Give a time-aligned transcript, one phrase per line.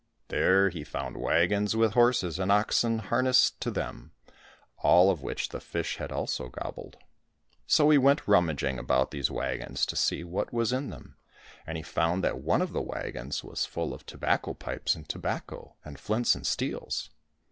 [0.29, 4.13] There he found wagons with horses and oxen harnessed to them,
[4.79, 6.97] all of which the fish had also gobbled.
[7.67, 11.17] So he went rummaging about these wagons to see what was in them,
[11.67, 15.75] and he found that one of the wagons was full of tobacco pipes and tobacco,
[15.85, 17.11] and flints and steels.